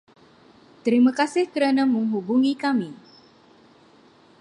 Terima 0.85 1.11
kasih 1.19 1.45
kerana 1.53 1.83
menghubungi 1.93 2.53
kami. 2.63 2.89